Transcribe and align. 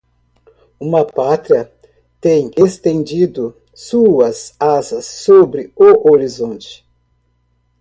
Uma 0.79 1.05
Pátria 1.05 1.71
tem 2.19 2.49
estendido 2.57 3.55
suas 3.71 4.55
asas 4.59 5.05
sobre 5.05 5.71
o 5.75 6.09
horizonte 6.11 6.83